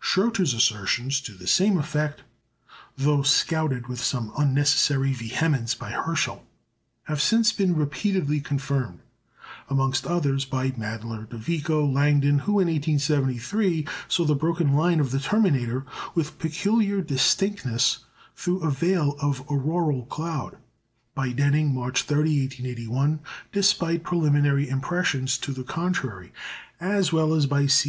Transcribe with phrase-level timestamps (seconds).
[0.00, 2.22] Schröter's assertions to the same effect,
[2.96, 6.46] though scouted with some unnecessary vehemence by Herschel,
[7.08, 9.00] have since been repeatedly confirmed;
[9.68, 15.10] amongst others by Mädler, De Vico, Langdon, who in 1873 saw the broken line of
[15.10, 15.84] the terminator
[16.14, 18.04] with peculiar distinctness
[18.36, 20.58] through a veil of auroral cloud;
[21.16, 23.18] by Denning, March 30, 1881,
[23.50, 26.32] despite preliminary impressions to the contrary,
[26.78, 27.88] as well as by C.